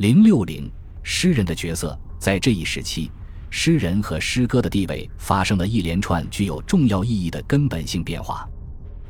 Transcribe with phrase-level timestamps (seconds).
[0.00, 0.66] 零六零，
[1.02, 3.10] 诗人的角色在这一时期，
[3.50, 8.48] 诗人和诗歌的地位发生了一连串具有重要意义的根本性变化。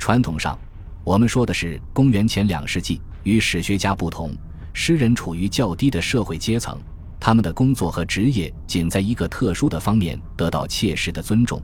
[0.00, 0.58] 传统上，
[1.04, 3.00] 我们说的是公元前两世纪。
[3.22, 4.36] 与史学家不同，
[4.72, 6.76] 诗人处于较低的社会阶层，
[7.20, 11.62] 他们的工作和职业仅在一个特殊的方面得到切实的尊重，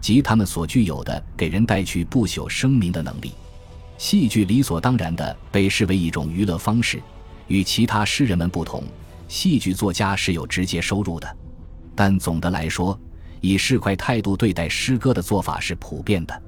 [0.00, 3.32] 即他们所具有的给人带去不朽声名的能力。
[3.96, 7.02] 戏剧理所当然地被视为一种娱乐方式，
[7.48, 8.84] 与其他诗人们不同，
[9.26, 11.36] 戏剧作家是有直接收入的。
[11.94, 12.98] 但总的来说，
[13.40, 16.42] 以市侩态度对待诗歌的做法是普遍的，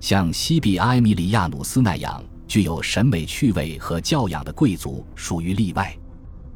[0.00, 5.96] 像西比埃米里亚努斯那样具有审美趣味和教养的贵族属于例外。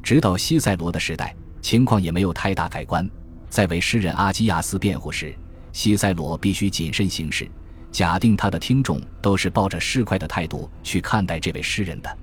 [0.01, 3.09] 直到西塞罗的时代，情况也没有太大改观。
[3.49, 5.33] 在为诗人阿基亚斯辩护时，
[5.71, 7.49] 西塞罗必须谨慎行事。
[7.91, 12.17] 假定他的听众都是抱着市侩的态度去看待这位诗人的，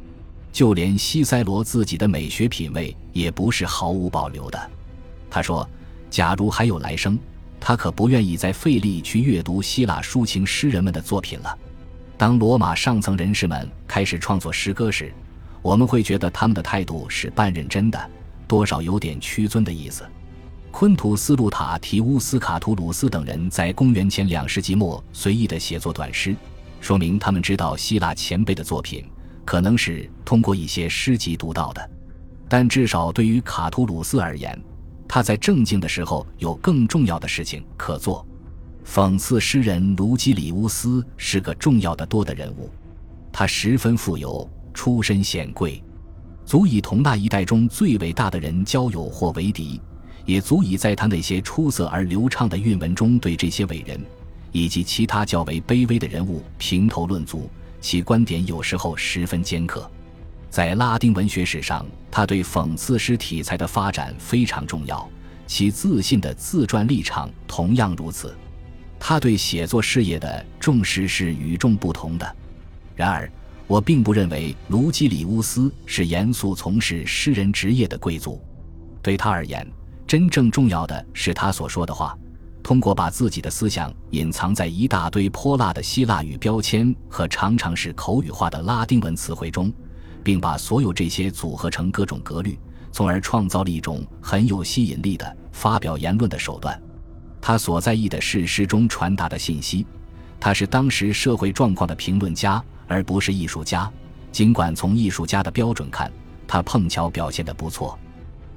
[0.52, 4.70] 就连西塞罗自己的美学品味也不是毫无保留的。
[5.30, 5.68] 他说
[6.10, 7.18] ：“假如还有来生，
[7.60, 11.56] 他可不愿意再费力去阅读希腊抒情诗人们的作品了。”
[12.18, 15.12] 当罗马上层人士们开始创作诗歌时，
[15.62, 18.10] 我们会觉得他们的态度是半认真的，
[18.46, 20.04] 多少有点屈尊的意思。
[20.70, 26.36] 昆图斯·路塔提乌斯·卡图鲁斯等人在公元前两世纪末随意的写作短诗，
[26.80, 29.04] 说明他们知道希腊前辈的作品
[29.50, 31.90] 可能是通过一些诗集读到的。
[32.48, 34.56] 但至少对于卡图鲁斯而言，
[35.08, 38.24] 他在正经的时候有更重要的事情可做。
[38.86, 42.70] 讽刺诗人卢基里乌斯是个重要的多的人物，
[43.32, 45.82] 他十分富有，出身显贵，
[46.44, 49.80] 足以同那一代中最伟大的人交友或为敌。
[50.26, 54.00] 也足以在他那些出色而流畅的韵文中，对这些伟人
[54.52, 57.50] 以及其他较为卑微的人物评头论足。
[57.80, 59.90] 其观点有时候十分尖刻。
[60.48, 65.08] 在拉丁文学史上，他对讽刺诗题材的发展非常重要，
[65.46, 68.36] 其自信的自传立场同样如此。
[68.98, 72.36] 他对写作事业的重视是与众不同的。
[72.94, 73.30] 然而，
[73.66, 78.42] 我并不认为卢基里乌斯是严肃从事诗人职业的贵族。
[79.00, 79.66] 对他而言，
[80.06, 82.18] 真正重要的是他所说的话，
[82.62, 89.72] 通过把自己的思想隐藏在一大堆泼辣的希腊语标签和常常是口语化的拉丁文词汇中，
[90.22, 92.58] 并把所有这些组合成各种格律，
[92.92, 96.80] 从而创造了一种很有吸引力的发表言论的手段。
[97.40, 99.86] 他所在意的是诗中传达的信息。
[100.38, 103.90] 他是当时社会状况的评论家，而不是艺术家。
[104.30, 106.10] 尽管从艺术家的标准看，
[106.46, 107.98] 他碰巧表现得不错。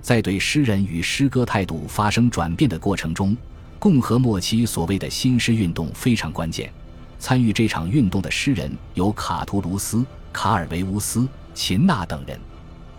[0.01, 3.35] 在对诗人与诗歌态度发生转变的过程中，
[3.83, 6.71] 共和末期所谓的新诗运动非常关键。
[7.19, 12.39] 参与这场运动的诗人有卡图卢斯、卡尔维乌斯、秦纳等人。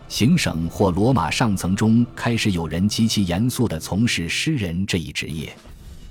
[0.08, 5.56] 行省或罗马上层中开始有人极其严肃地从事诗人这一职业。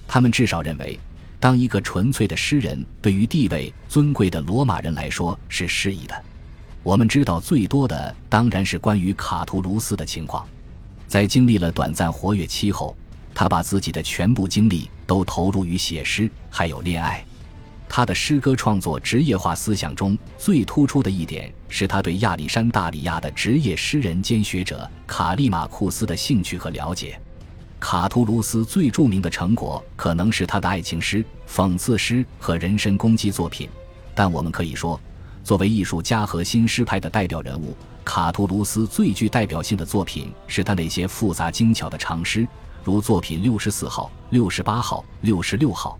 [0.07, 0.99] 他们至少认为，
[1.39, 6.19] 当一个纯粹的诗人对于地位尊贵的罗马人来说是适宜的。
[6.81, 10.43] 我们知道最多的当然是关于卡图卢斯的情况。
[11.07, 12.97] 在经历了短暂活跃期后，
[13.33, 17.23] 他把自己的全部精力都投入于写诗，还有恋爱。
[17.89, 27.19] 他的诗歌创作职业化思想中最突出的一点是他对亚历山大里亚的职业诗人兼学者卡利马库斯的兴趣和了解。
[27.79, 33.69] 卡图卢斯最著名的成果可能是他的爱情诗、讽刺诗和人身攻击作品，
[34.15, 34.99] 但我们可以说，
[35.43, 37.75] 作为艺术家和新诗派的代表人物。
[38.05, 42.47] 卡图卢斯最具代表性的作品是他那些复杂精巧的长诗，
[42.83, 45.97] 如作品六十四号、六十八号、六十六号。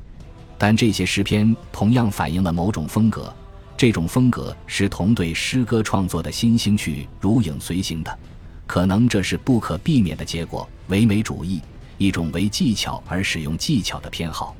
[0.57, 3.33] 但这些诗篇同样反映了某种风格，
[3.75, 8.19] 这种风格是同对诗歌创作的新兴趣如影随形的。
[8.65, 10.67] 可能这是不可避免的结果。
[10.87, 11.61] 唯美主义，
[11.97, 14.55] 一种为技巧而使用技巧的偏好，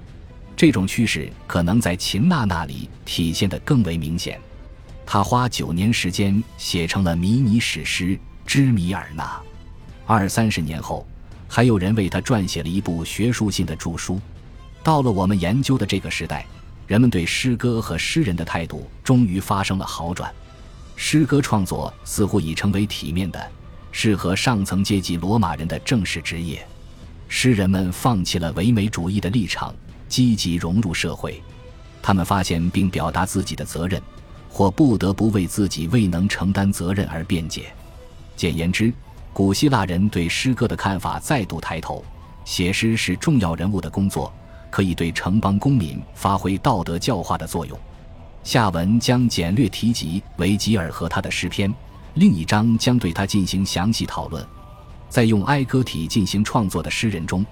[0.55, 4.40] 这种趋势可能在秦娜那里体现得更为明显。
[5.05, 9.23] 他花九年时间写成了迷你史诗《之米尔纳》，
[10.05, 11.05] 二三十年后，
[11.55, 14.20] 还有人为他撰写了一部学术性的著书。
[14.82, 16.47] 到了我们研究的这个时代，
[16.88, 20.34] 人们对诗歌和诗人的态度终于发生了好转。
[20.96, 23.52] 诗歌创作似乎已成为体面的、
[23.91, 26.66] 适合上层阶级罗马人的正式职业。
[27.29, 29.72] 诗人们放弃了唯美主义的立场，
[30.09, 31.40] 积极融入社会。
[32.02, 34.02] 他们发现并表达自己的责任。
[34.49, 37.72] 或不得不为自己未能承担责任而辩解。
[38.35, 38.91] 简言之，
[39.34, 42.06] 古希腊人对诗歌的看法再度抬头。
[42.46, 44.32] 写诗是重要人物的工作，
[44.70, 47.78] 可以对城邦公民发挥道德教化的作用。
[48.44, 51.74] 下文将简略提及维吉尔和他的诗篇，
[52.16, 54.46] 另一章将对他进行详细讨论。
[55.09, 57.46] 在用哀歌体进行创作的诗人中，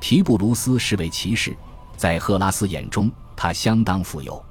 [0.00, 1.54] 提布鲁斯是位骑士。
[1.96, 4.42] 在赫拉斯眼中，他相当富有，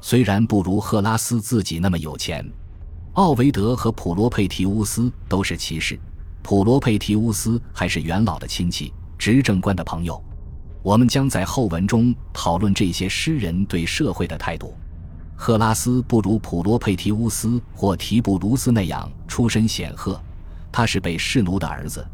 [0.00, 2.48] 虽然不如赫拉斯自己那么有钱。
[3.14, 5.98] 奥维德和普罗佩提乌斯都是骑士，
[6.42, 10.22] 普罗佩提乌斯还是元老的亲戚，执政官的朋友。
[10.82, 14.74] 我们将在后文中讨论这些诗人对社会的态度。
[15.36, 20.20] 赫拉斯不如普罗佩提乌斯或提布鲁斯那样出身显赫。
[20.72, 22.04] 他是被士奴的儿子，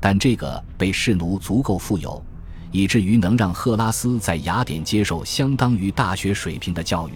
[0.00, 2.22] 但这个被士奴足够富有，
[2.70, 7.12] 以至于能让赫拉斯在雅典接受相当于大学水平的教育。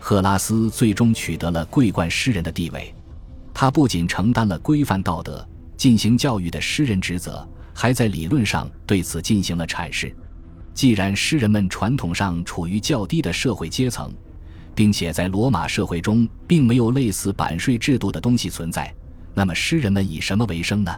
[0.00, 2.94] 赫拉斯最终取得了桂冠诗人的地位。
[3.54, 5.46] 他不仅承担了规范道德、
[5.76, 10.14] 进行教育的诗人职责，还在理论上对此进行了阐释。
[10.74, 14.12] 既然诗人们传统上处于较低的社会阶层，
[14.74, 18.92] 并且在罗马社会中并没有类似版税制度的东西存在。
[19.34, 20.94] 那么诗人们以什么为生呢？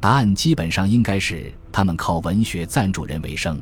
[0.00, 3.58] 答案基本上应该是他们靠文学赞助人为生。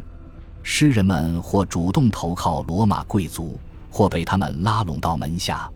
[0.63, 3.59] 诗人们或主动投靠罗马贵族，
[3.91, 5.71] 或被他们拉拢到门下。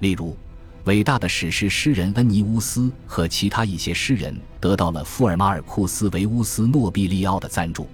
[0.00, 0.36] 例如，
[0.84, 7.88] 伟大的史诗诗人恩尼乌斯和其他一些诗人得到了富尔马尔库斯·维乌斯·诺比利奥的赞助。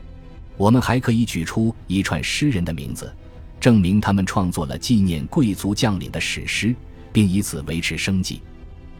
[0.56, 3.12] 我们还可以举出一串诗人的名字，
[3.61, 6.75] 证明他们创作了纪念贵族将领的史诗，
[7.12, 8.40] 并以此维持生计。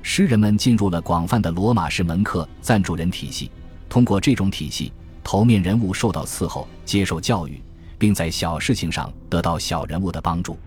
[0.02, 3.50] 诗人们进入了广泛的罗马式门客赞助人体系，
[3.88, 4.93] 通过这种体系，
[5.25, 7.61] 头面人物受到伺候、接受教育，
[7.99, 10.58] 并在小事情上得到小人物的帮助。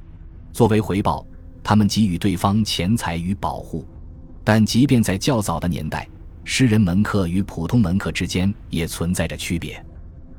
[0.51, 1.25] 作为回报，
[1.63, 3.87] 他们给予对方钱财与保护。
[4.43, 6.07] 但即便在较早的年代，
[6.43, 9.83] 诗人门客与普通门客之间也存在着区别，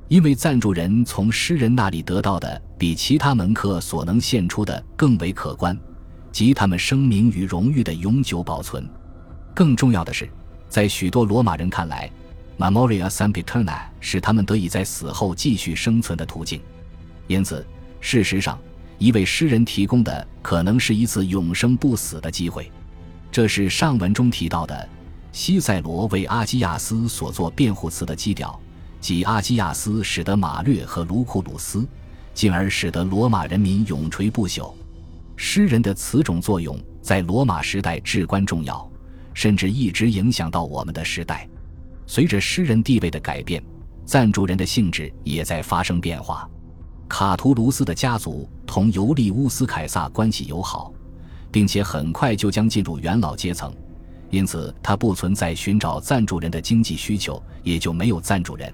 [0.09, 5.79] 因为赞助人从诗人那里得到的比其他门客所能献出的更为可观。
[6.33, 8.89] 及他们声名与荣誉的永久保存。
[9.55, 10.27] 更重要的是，
[10.67, 12.11] 在许多罗马人看来
[12.59, 16.59] ，Memoria Sempiterna 是他们得以在死后继续生存的途径。
[17.27, 17.67] 因此，
[18.01, 18.59] 事实上，
[19.03, 22.71] 一位诗人提供的可能是一次永生不死的机会。
[23.33, 24.89] 这是上文中提到的
[25.33, 28.57] 西塞罗为阿基亚斯所作辩护词的基调，
[29.01, 31.85] 即阿基亚斯使得马略和卢库鲁斯，
[32.33, 34.73] 进而使得罗马人民永垂不朽。
[35.35, 38.89] 诗人的此种作用在罗马时代至关重要，
[39.35, 41.49] 甚至一直影响到我们的时代。
[42.07, 43.61] 随着诗人地位的改变，
[44.07, 46.49] 赞助人的性质也在发生变化。
[47.09, 50.91] 卡图卢斯的家族同尤利乌斯·凯撒关系友好，
[51.51, 53.71] 并且很快就将进入元老阶层，
[54.31, 58.73] 因此他不存在寻找赞助人的经济需求，也就没有赞助人。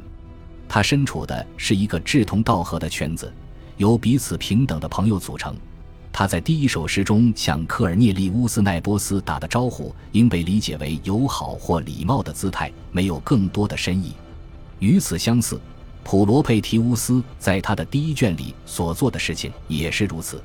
[0.68, 3.34] 他身处的是一个志同道合的圈子，
[3.76, 5.56] 由彼此平等的朋友组成。
[6.12, 14.12] 他在第一首诗中向科尔涅利乌斯·奈波斯打的招呼，应被理解为友好或礼貌的姿态，没有更多的深意。
[14.78, 15.60] 与此相似，
[16.02, 20.42] 普罗佩提乌斯在他的第一卷里所做的事情也是如此。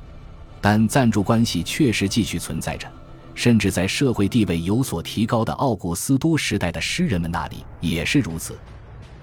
[0.59, 2.88] 但赞助关系确实继续存在着，
[3.35, 8.57] 甚至在社会地位有所提高的奥古斯都时代的诗人们那里也是如此。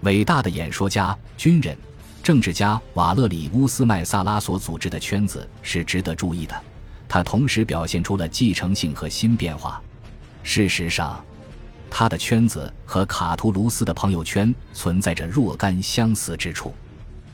[0.03, 1.77] 伟大的演说家、军人。
[2.23, 6.55] 政治家瓦勒里乌斯·麦萨拉所组织的圈子是值得注意的，
[7.09, 9.81] 他同时表现出了继承性和新变化。
[10.43, 11.25] 事实上，
[11.91, 16.73] 他的圈子和卡图卢斯的朋友圈存在着若干相似之处。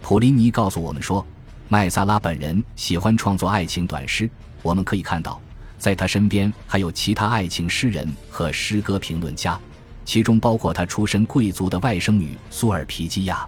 [0.01, 1.25] 普林尼告诉我们说，
[1.69, 4.29] 麦萨拉本人喜欢创作爱情短诗。
[4.63, 5.41] 我们可以看到，
[5.79, 9.61] 在他身边还有其他爱情诗人和诗歌评论家，
[10.05, 13.47] 其中包括他出身贵族的外甥女苏尔皮基亚。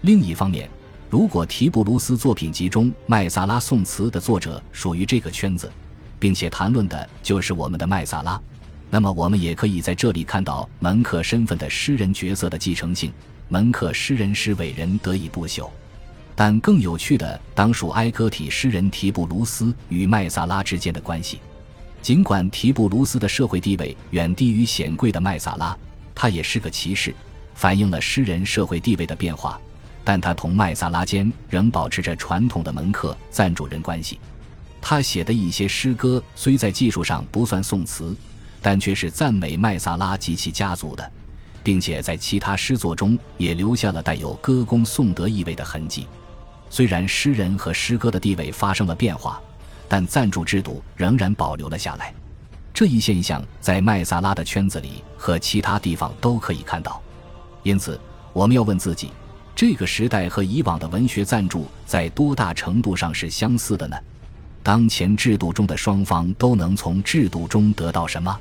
[0.00, 0.68] 另一方面，
[1.10, 5.70] 如果提布鲁斯作品集中麦萨拉宋词的作者属于这个圈子，
[6.18, 8.40] 并且谈论的就是我们的麦萨拉，
[8.90, 13.12] 那么我们也可以在这里看到门客身份的诗人角色的继承性。
[13.50, 15.70] 门客诗人使伟人得以不朽，
[16.34, 21.40] 但更有趣的当属埃戈体诗人提布鲁斯与麦萨拉之间的关系。
[22.02, 25.74] 尽管提布鲁斯的社会地位远低于显贵的麦萨拉，
[26.14, 27.14] 他也是个骑士，
[27.54, 29.58] 反映了诗人社会地位的变化。
[30.04, 34.20] 但他同麦萨拉间仍保持着传统的门客赞助人关系。
[34.80, 38.14] 他写的一些诗歌虽在技术上不算宋词，
[38.60, 41.12] 但却是赞美麦萨拉及其家族的，
[41.62, 46.06] 并且在其他诗作中也留下了带有歌功颂德意味的痕迹。
[46.70, 49.40] 虽然诗人和诗歌的地位发生了变化，
[49.88, 52.12] 但赞助制度仍然保留了下来。
[52.74, 57.02] 这一现象在麦萨拉的圈子里和其他地方都可以看到。
[57.62, 57.98] 因此，
[58.32, 59.10] 我们要问自己。
[59.56, 63.96] 这个时代和以往的文学赞助在多大程度上是相似的呢？
[64.62, 68.38] 当前制度中的双方都能从制度中得到什么？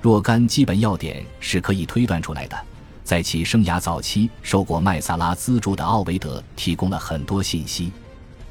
[0.00, 2.56] 若干基本要点是可以推断出来的。
[3.04, 7.90] 在其生涯早期受过麦萨拉资助的奥维德提供了很多信息。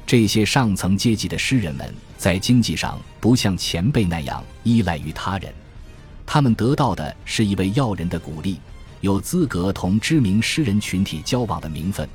[0.04, 5.52] 这些上层阶级的诗人们在经济上不像前辈那样依赖于他人，
[6.26, 8.58] 他们得到的是一位要人的鼓励，
[9.00, 12.08] 有资格同知名诗人群体交往的名分，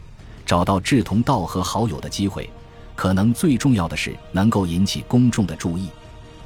[0.46, 2.50] 找到志同道合好友的机会。
[2.96, 5.90] 可能最重要的是能够引起公众的注意。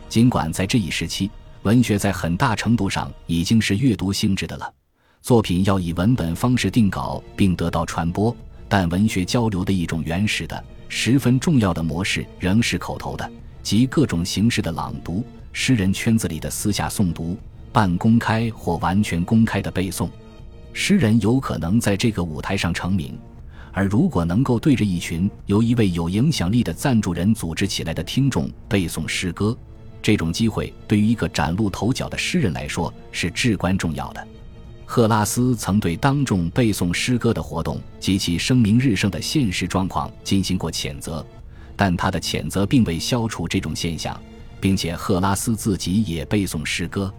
[0.10, 1.30] 尽管在这一时期，
[1.64, 4.74] 文学在很大程度上已经是阅读性质的了，
[5.22, 8.36] 作品要以文本方式定稿并得到传播，
[8.70, 10.64] 但文学交流的一种原始的。
[10.90, 13.30] 十分重要的模式仍是口头的，
[13.62, 17.38] 即各种形式的朗读、诗人圈子里的私下诵读、
[17.74, 20.10] 半公开或完全公开的背诵。
[20.72, 23.20] 诗人有可能在这个舞台上成名，
[23.78, 29.56] 而如果能够对着一群由一位有影响力的赞助人组织起来的听众背诵诗歌，
[30.02, 34.28] 这种机会对于一个崭露头角的诗人来说是至关重要的。
[34.84, 41.24] 赫拉斯曾对当众背诵诗歌的活动及其声名日盛的现实状况进行过谴责，
[41.76, 44.20] 但他的谴责并未消除这种现象，
[44.60, 47.14] 并且赫拉斯自己也背诵诗歌。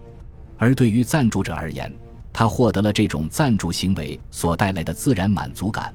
[0.56, 1.88] 而对于赞助者而言，
[2.32, 5.94] 他获得了这种赞助行为所带来的自然满足感，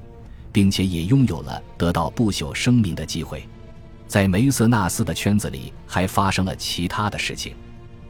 [0.54, 3.44] 并且也拥有了得到不朽声名的机会。
[4.06, 7.56] 在梅瑟纳斯的圈子里，还发生了其他的事情。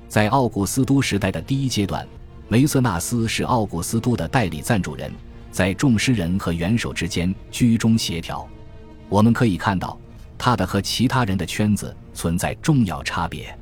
[0.06, 2.06] 在奥古斯都时代的第一阶段。
[2.46, 5.10] 梅瑟纳斯是奥古斯都的代理赞助人，
[5.50, 8.46] 在众诗人和元首之间居中协调。
[9.08, 9.98] 我们可以看到，
[10.36, 13.58] 他的和其他人的圈子存在重要差别。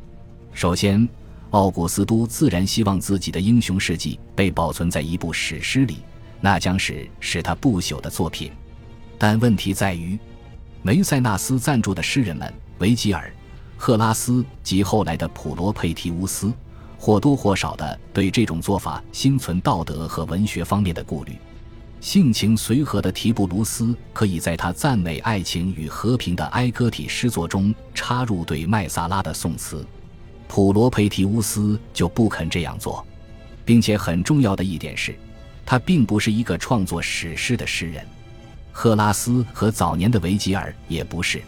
[0.53, 1.09] 首先，
[1.51, 5.99] 奥古斯都自然希望自己的英雄事迹被保存在一部史诗里，
[6.41, 8.51] 那将是使他不朽的作品。
[9.23, 10.19] 但问题在于，
[10.83, 13.33] 梅塞纳斯赞助的诗人们维吉尔、
[13.77, 16.53] 赫拉斯及后来的普罗佩提乌斯。
[16.99, 21.37] 或多或少的对这种做法心存道德和文学方面的顾虑。
[22.01, 29.87] 性情随和的提布鲁斯可以在他赞美爱情与和平的哀歌体诗作中插入对麦萨拉的颂词，
[30.49, 33.07] 普罗佩提乌斯就不肯这样做，
[33.65, 35.15] 并且很重要的一点是，
[35.65, 38.05] 他并不是一个创作史诗的诗人。
[38.73, 41.41] 赫拉斯和早年的维吉尔也不是，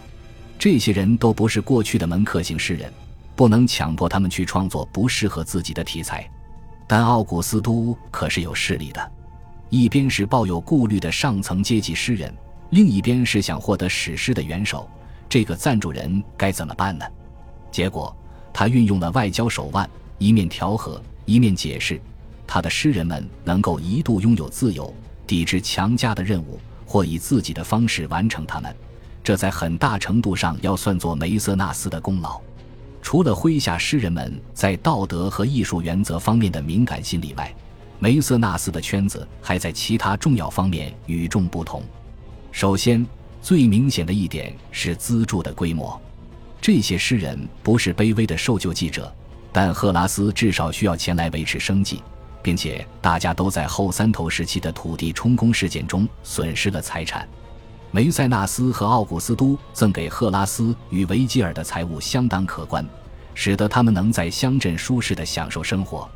[0.58, 2.92] 这些人都不是过去的门客型诗人。
[3.36, 6.24] 不能强迫他们去创作不适合自己的题材，
[6.86, 9.12] 但奥古斯都可是有势力的。
[9.70, 12.32] 一边是抱有顾虑的上层阶级诗人，
[12.70, 14.88] 另一边是想获得史诗的元首。
[15.28, 17.04] 这个赞助人该怎么办呢？
[17.72, 18.16] 结果，
[18.52, 22.00] 他运用了外交手腕，一面调和，一面解释，
[22.46, 24.94] 他的诗人们能够一度拥有自由，
[25.26, 26.60] 抵制强加的任务，
[26.94, 28.72] 或以自己的方式完成他们。
[29.24, 32.40] 这在很大程度上要算作梅瑟纳斯的功劳。
[33.02, 37.52] 除了麾下诗人们在道德和艺术原则方面的敏感心理外，
[37.98, 41.82] 梅瑟纳斯的圈子还在其他重要方面与众不同。
[42.52, 43.04] 首先，
[43.42, 46.00] 最明显的一点是资助的规模。
[46.60, 49.12] 这些诗人不是卑微的受救记者，
[49.52, 52.00] 但赫拉斯至少需要钱来维持生计，
[52.44, 57.26] 并且大家都在后三头时期的土地充公事件中损失了财产。
[57.90, 62.84] 梅塞纳斯和奥古斯都赠给赫拉斯与维吉尔的财物相当可观，
[63.34, 66.06] 使得他们能在乡镇舒适地享受生活。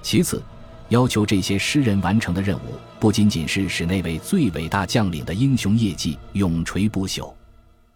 [0.00, 0.42] 其次，
[0.88, 7.30] 要求这些诗人完成的任务不仅仅是使那位最伟大将领的英雄业绩永垂不朽。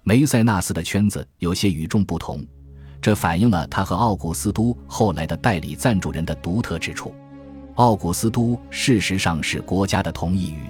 [0.03, 2.45] 梅塞纳斯的圈子有些与众不同，
[3.01, 7.15] 这反映了他和奥古斯都后来的代理赞助人的独特之处。
[7.77, 10.65] 奥古斯都事实上是国家的同意语。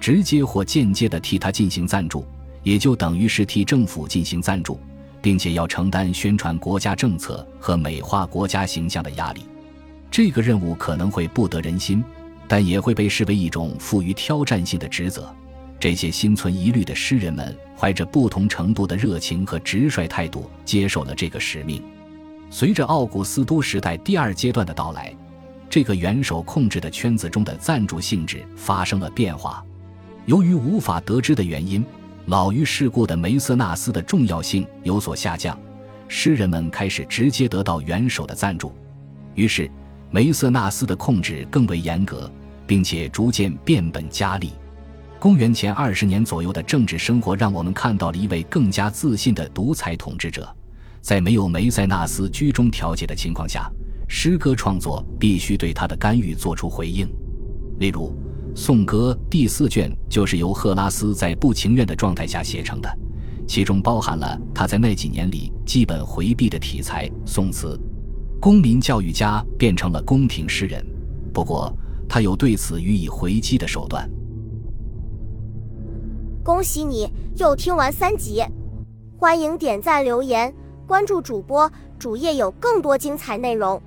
[0.00, 2.26] 直接或间接地替他进行赞助，
[2.64, 4.80] 也就等于是替政府进行赞助，
[5.20, 9.42] 并且要承担宣传国家政策和美化国家形象的压力。
[10.10, 12.02] 这个任务可能会不得人心，
[12.48, 15.32] 但也会被视为一种富于挑战性的职责。
[15.78, 21.80] 这些心存疑虑的诗人们怀着不同程度的热情和直率态度接受了这个使命。
[22.50, 25.14] 随着奥古斯都时代第二阶段的到来，
[25.72, 29.64] 这个元首控制的圈子中的赞助性质发生了变化。
[30.26, 31.82] 由于无法得知的原因，
[32.26, 35.58] 老于世故的梅瑟纳斯的重要性有所下降，
[36.08, 38.70] 诗人们开始直接得到元首的赞助，
[39.34, 39.70] 于是
[40.10, 42.30] 梅瑟纳斯的控制更为严格，
[42.66, 44.50] 并且逐渐变本加厉。
[45.18, 50.54] 公元前二十年左右的政治生活让我们看到了一位更加自信的独裁统治者，
[51.00, 53.72] 在没有梅塞纳斯居中调解的情况下，
[54.14, 57.08] 诗歌创作必须对他的干预做出回应，
[57.78, 58.14] 例如。
[58.54, 62.98] 颂歌第四卷就是由赫拉斯在不情愿的状态下写成的，
[63.48, 67.80] 其中包含了他在那几年里基本回避的题材——宋词。
[68.38, 70.84] 公民教育家变成了宫廷诗人，
[71.32, 71.74] 不过
[72.06, 74.06] 他有对此予以回击的手段。
[76.44, 78.44] 恭喜你又听完三集，
[79.16, 80.54] 欢迎点赞、留言、
[80.86, 83.80] 关注主播，主页有更多精彩内容。